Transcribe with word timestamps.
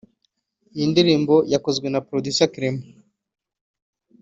Iyi 0.75 0.85
ndirimbo 0.91 1.35
yakozwe 1.53 1.87
na 1.89 1.99
Producer 2.07 2.47
Clement 2.53 2.83